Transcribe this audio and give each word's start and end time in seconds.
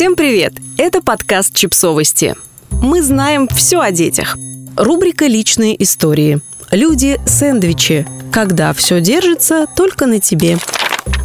Всем 0.00 0.16
привет! 0.16 0.54
Это 0.78 1.02
подкаст 1.02 1.54
«Чипсовости». 1.54 2.34
Мы 2.70 3.02
знаем 3.02 3.46
все 3.48 3.80
о 3.80 3.90
детях. 3.90 4.38
Рубрика 4.74 5.26
«Личные 5.26 5.80
истории». 5.82 6.40
Люди-сэндвичи. 6.70 8.06
Когда 8.32 8.72
все 8.72 9.02
держится 9.02 9.66
только 9.76 10.06
на 10.06 10.18
тебе. 10.18 10.56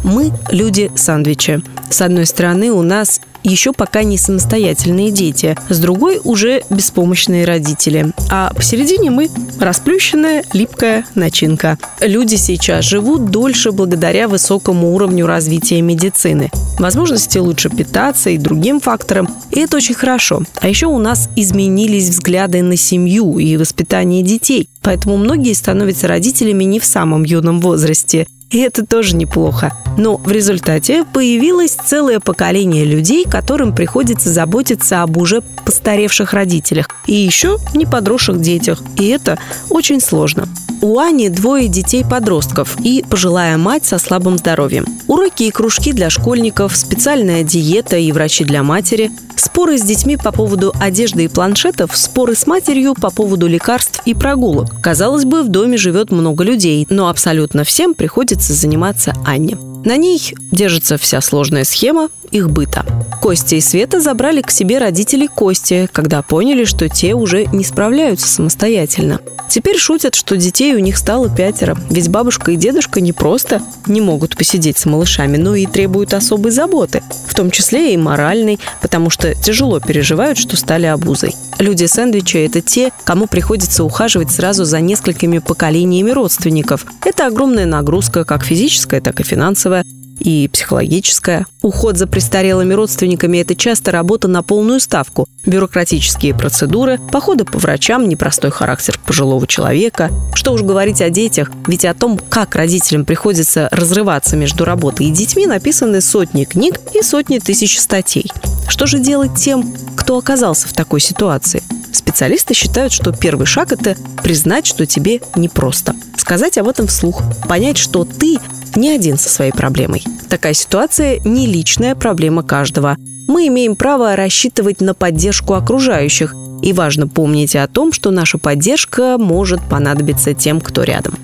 Мы– 0.04 0.32
люди-сандвичи. 0.50 1.62
С 1.90 2.00
одной 2.00 2.26
стороны, 2.26 2.70
у 2.70 2.82
нас 2.82 3.20
еще 3.42 3.72
пока 3.72 4.02
не 4.02 4.18
самостоятельные 4.18 5.10
дети, 5.10 5.56
с 5.68 5.78
другой 5.78 6.20
уже 6.24 6.62
беспомощные 6.68 7.44
родители. 7.44 8.12
А 8.30 8.52
посередине 8.54 9.10
мы 9.10 9.30
расплющенная 9.60 10.44
липкая 10.52 11.06
начинка. 11.14 11.78
Люди 12.00 12.34
сейчас 12.34 12.84
живут 12.84 13.30
дольше 13.30 13.70
благодаря 13.70 14.26
высокому 14.26 14.94
уровню 14.94 15.26
развития 15.26 15.80
медицины. 15.80 16.50
Возможности 16.78 17.38
лучше 17.38 17.70
питаться 17.70 18.30
и 18.30 18.38
другим 18.38 18.80
факторам. 18.80 19.28
И 19.50 19.60
это 19.60 19.76
очень 19.76 19.94
хорошо. 19.94 20.42
А 20.60 20.68
еще 20.68 20.86
у 20.86 20.98
нас 20.98 21.30
изменились 21.36 22.08
взгляды 22.08 22.62
на 22.62 22.76
семью 22.76 23.38
и 23.38 23.56
воспитание 23.56 24.22
детей. 24.22 24.68
Поэтому 24.82 25.16
многие 25.16 25.52
становятся 25.54 26.08
родителями 26.08 26.64
не 26.64 26.80
в 26.80 26.84
самом 26.84 27.24
юном 27.24 27.60
возрасте. 27.60 28.26
И 28.50 28.58
это 28.58 28.86
тоже 28.86 29.16
неплохо. 29.16 29.72
Но 29.98 30.16
в 30.16 30.30
результате 30.30 31.04
появилось 31.04 31.72
целое 31.72 32.20
поколение 32.20 32.84
людей, 32.84 33.24
которым 33.24 33.74
приходится 33.74 34.30
заботиться 34.30 35.02
об 35.02 35.16
уже 35.16 35.42
постаревших 35.64 36.32
родителях 36.32 36.88
и 37.06 37.14
еще 37.14 37.58
не 37.74 37.86
подросших 37.86 38.40
детях. 38.40 38.82
И 38.98 39.08
это 39.08 39.38
очень 39.70 40.00
сложно. 40.00 40.48
У 40.82 40.98
Ани 40.98 41.30
двое 41.30 41.68
детей-подростков 41.68 42.76
и 42.84 43.04
пожилая 43.08 43.56
мать 43.56 43.86
со 43.86 43.98
слабым 43.98 44.38
здоровьем. 44.38 44.86
Уроки 45.06 45.44
и 45.44 45.50
кружки 45.50 45.92
для 45.92 46.10
школьников, 46.10 46.76
специальная 46.76 47.42
диета 47.42 47.96
и 47.96 48.12
врачи 48.12 48.44
для 48.44 48.62
матери, 48.62 49.10
споры 49.36 49.78
с 49.78 49.82
детьми 49.82 50.16
по 50.16 50.32
поводу 50.32 50.72
одежды 50.78 51.24
и 51.24 51.28
планшетов, 51.28 51.96
споры 51.96 52.34
с 52.34 52.46
матерью 52.46 52.94
по 52.94 53.10
поводу 53.10 53.46
лекарств 53.46 54.02
и 54.04 54.14
прогулок. 54.14 54.80
Казалось 54.82 55.24
бы, 55.24 55.42
в 55.42 55.48
доме 55.48 55.78
живет 55.78 56.10
много 56.10 56.44
людей, 56.44 56.86
но 56.90 57.08
абсолютно 57.08 57.64
всем 57.64 57.94
приходится 57.94 58.45
заниматься 58.54 59.12
Анне. 59.24 59.56
На 59.86 59.96
ней 59.96 60.34
держится 60.50 60.98
вся 60.98 61.20
сложная 61.20 61.62
схема 61.62 62.08
их 62.32 62.50
быта. 62.50 62.84
Костя 63.22 63.54
и 63.54 63.60
Света 63.60 64.00
забрали 64.00 64.42
к 64.42 64.50
себе 64.50 64.78
родителей 64.78 65.28
Кости, 65.28 65.88
когда 65.92 66.22
поняли, 66.22 66.64
что 66.64 66.88
те 66.88 67.14
уже 67.14 67.46
не 67.46 67.62
справляются 67.62 68.26
самостоятельно. 68.26 69.20
Теперь 69.48 69.78
шутят, 69.78 70.16
что 70.16 70.36
детей 70.36 70.74
у 70.74 70.80
них 70.80 70.98
стало 70.98 71.30
пятеро, 71.30 71.78
ведь 71.88 72.08
бабушка 72.08 72.50
и 72.50 72.56
дедушка 72.56 73.00
не 73.00 73.12
просто 73.12 73.62
не 73.86 74.00
могут 74.00 74.36
посидеть 74.36 74.76
с 74.76 74.86
малышами, 74.86 75.36
но 75.36 75.54
и 75.54 75.66
требуют 75.66 76.14
особой 76.14 76.50
заботы, 76.50 77.02
в 77.28 77.34
том 77.34 77.52
числе 77.52 77.94
и 77.94 77.96
моральной, 77.96 78.58
потому 78.82 79.08
что 79.08 79.34
тяжело 79.34 79.78
переживают, 79.78 80.36
что 80.36 80.56
стали 80.56 80.86
обузой. 80.86 81.36
Люди-сэндвичи– 81.58 82.36
это 82.38 82.60
те, 82.60 82.90
кому 83.04 83.26
приходится 83.28 83.84
ухаживать 83.84 84.30
сразу 84.30 84.64
за 84.64 84.80
несколькими 84.80 85.38
поколениями 85.38 86.10
родственников. 86.10 86.84
Это 87.04 87.26
огромная 87.26 87.66
нагрузка, 87.66 88.24
как 88.24 88.44
физическая, 88.44 89.00
так 89.00 89.20
и 89.20 89.22
финансовая 89.24 89.75
и 90.18 90.48
психологическая. 90.52 91.46
Уход 91.62 91.96
за 91.96 92.06
престарелыми 92.06 92.74
родственниками– 92.74 93.38
это 93.40 93.54
часто 93.54 93.90
работа 93.90 94.28
на 94.28 94.42
полную 94.42 94.80
ставку. 94.80 95.26
Бюрократические 95.44 96.34
процедуры, 96.34 96.98
походы 97.12 97.44
по 97.44 97.58
врачам, 97.58 98.08
непростой 98.08 98.50
характер 98.50 98.98
пожилого 99.04 99.46
человека. 99.46 100.10
Что 100.34 100.52
уж 100.52 100.62
говорить 100.62 101.00
о 101.00 101.10
детях, 101.10 101.50
ведь 101.66 101.84
о 101.84 101.94
том, 101.94 102.18
как 102.28 102.54
родителям 102.54 103.04
приходится 103.04 103.68
разрываться 103.70 104.36
между 104.36 104.64
работой 104.64 105.06
и 105.06 105.10
детьми, 105.10 105.46
написаны 105.46 106.00
сотни 106.00 106.44
книг 106.44 106.80
и 106.94 107.02
сотни 107.02 107.38
тысяч 107.38 107.78
статей. 107.78 108.30
Что 108.68 108.86
же 108.86 108.98
делать 108.98 109.36
тем, 109.36 109.74
кто 109.96 110.18
оказался 110.18 110.68
в 110.68 110.72
такой 110.72 111.00
ситуации? 111.00 111.62
Специалисты 111.92 112.54
считают, 112.54 112.92
что 112.92 113.12
первый 113.12 113.46
шаг– 113.46 113.72
это 113.72 113.96
признать, 114.22 114.66
что 114.66 114.86
тебе 114.86 115.20
непросто. 115.34 115.94
Сказать 116.16 116.58
об 116.58 116.68
этом 116.68 116.86
вслух. 116.86 117.22
Понять, 117.48 117.78
что 117.78 118.04
ты 118.04 118.38
не 118.76 118.90
один 118.90 119.18
со 119.18 119.28
своей 119.28 119.52
проблемой. 119.52 120.04
Такая 120.28 120.54
ситуация 120.54 121.18
не 121.24 121.46
личная 121.46 121.94
проблема 121.94 122.42
каждого. 122.42 122.96
Мы 123.26 123.48
имеем 123.48 123.74
право 123.76 124.14
рассчитывать 124.14 124.80
на 124.80 124.94
поддержку 124.94 125.54
окружающих, 125.54 126.34
и 126.62 126.72
важно 126.72 127.06
помнить 127.06 127.54
о 127.56 127.66
том, 127.68 127.92
что 127.92 128.10
наша 128.10 128.38
поддержка 128.38 129.18
может 129.18 129.60
понадобиться 129.62 130.34
тем, 130.34 130.60
кто 130.60 130.82
рядом. 130.84 131.14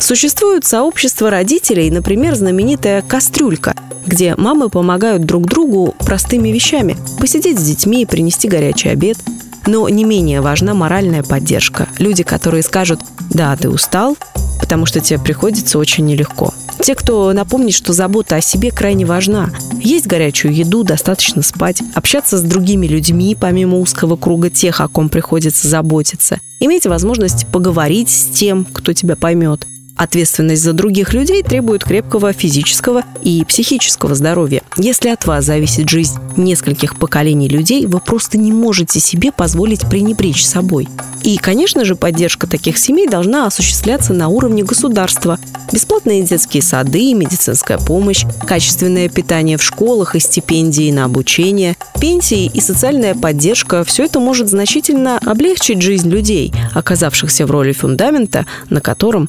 Существуют 0.00 0.64
сообщества 0.64 1.28
родителей, 1.30 1.90
например, 1.90 2.34
знаменитая 2.36 3.02
«Кастрюлька», 3.02 3.74
где 4.06 4.34
мамы 4.36 4.70
помогают 4.70 5.24
друг 5.24 5.46
другу 5.46 5.94
простыми 5.98 6.48
вещами– 6.50 6.96
посидеть 7.20 7.58
с 7.58 7.64
детьми, 7.64 8.06
принести 8.06 8.48
горячий 8.48 8.90
обед. 8.90 9.18
Но 9.66 9.88
не 9.88 10.04
менее 10.04 10.40
важна 10.40 10.72
моральная 10.72 11.22
поддержка. 11.22 11.88
Люди, 11.98 12.22
которые 12.22 12.62
скажут 12.62 13.00
«Да, 13.30 13.54
ты 13.56 13.68
устал, 13.68 14.16
потому 14.60 14.86
что 14.86 15.00
тебе 15.00 15.18
приходится 15.18 15.78
очень 15.78 16.06
нелегко». 16.06 16.54
Те, 16.80 16.94
кто 16.94 17.32
напомнит, 17.32 17.74
что 17.74 17.92
забота 17.92 18.36
о 18.36 18.40
себе 18.40 18.70
крайне 18.70 19.04
важна. 19.04 19.50
Есть 19.80 20.06
горячую 20.06 20.54
еду, 20.54 20.84
достаточно 20.84 21.42
спать, 21.42 21.82
общаться 21.94 22.38
с 22.38 22.42
другими 22.42 22.86
людьми, 22.86 23.36
помимо 23.38 23.78
узкого 23.78 24.16
круга 24.16 24.50
тех, 24.50 24.80
о 24.80 24.88
ком 24.88 25.08
приходится 25.08 25.68
заботиться. 25.68 26.40
Иметь 26.60 26.86
возможность 26.86 27.46
поговорить 27.48 28.10
с 28.10 28.24
тем, 28.26 28.64
кто 28.64 28.92
тебя 28.92 29.16
поймет. 29.16 29.66
Ответственность 29.98 30.62
за 30.62 30.72
других 30.74 31.12
людей 31.12 31.42
требует 31.42 31.82
крепкого 31.82 32.32
физического 32.32 33.02
и 33.20 33.44
психического 33.44 34.14
здоровья. 34.14 34.62
Если 34.76 35.08
от 35.08 35.26
вас 35.26 35.44
зависит 35.44 35.88
жизнь 35.88 36.18
нескольких 36.36 36.96
поколений 36.96 37.48
людей, 37.48 37.84
вы 37.84 37.98
просто 37.98 38.38
не 38.38 38.52
можете 38.52 39.00
себе 39.00 39.32
позволить 39.32 39.88
пренебречь 39.88 40.46
собой. 40.46 40.88
И, 41.24 41.36
конечно 41.36 41.84
же, 41.84 41.96
поддержка 41.96 42.46
таких 42.46 42.78
семей 42.78 43.08
должна 43.08 43.48
осуществляться 43.48 44.12
на 44.12 44.28
уровне 44.28 44.62
государства. 44.62 45.36
Бесплатные 45.72 46.22
детские 46.22 46.62
сады, 46.62 47.12
медицинская 47.12 47.78
помощь, 47.78 48.24
качественное 48.46 49.08
питание 49.08 49.58
в 49.58 49.64
школах 49.64 50.14
и 50.14 50.20
стипендии 50.20 50.92
на 50.92 51.06
обучение, 51.06 51.76
пенсии 52.00 52.46
и 52.46 52.60
социальная 52.60 53.16
поддержка– 53.16 53.82
все 53.84 54.04
это 54.04 54.20
может 54.20 54.48
значительно 54.48 55.18
облегчить 55.18 55.82
жизнь 55.82 56.08
людей, 56.08 56.54
оказавшихся 56.72 57.46
в 57.46 57.50
роли 57.50 57.72
фундамента, 57.72 58.46
на 58.70 58.80
котором 58.80 59.28